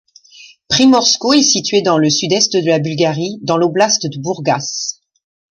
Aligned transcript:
Primorsko 0.67 1.33
est 1.33 1.43
situé 1.43 1.83
dans 1.83 1.99
le 1.99 2.09
sud-est 2.09 2.53
de 2.57 2.65
la 2.67 2.79
Bulgarie, 2.79 3.37
dans 3.43 3.55
l'oblast 3.57 4.07
de 4.07 4.19
Bourgas. 4.19 4.99